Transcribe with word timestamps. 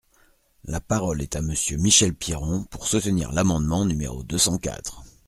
La 0.63 0.79
parole 0.81 1.21
est 1.21 1.35
à 1.35 1.43
Monsieur 1.43 1.77
Michel 1.77 2.15
Piron, 2.15 2.63
pour 2.71 2.87
soutenir 2.87 3.31
l’amendement 3.33 3.85
numéro 3.85 4.23
deux 4.23 4.39
cent 4.39 4.57
quatre. 4.57 5.03